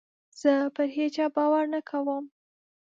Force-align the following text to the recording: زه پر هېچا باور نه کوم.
زه 0.41 0.51
پر 0.75 0.87
هېچا 0.97 1.25
باور 1.35 1.65
نه 1.73 1.79
کوم. 1.89 2.25